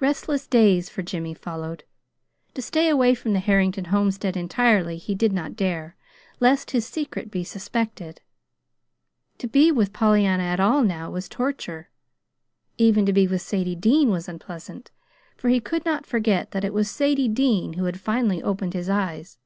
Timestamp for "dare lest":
5.56-6.70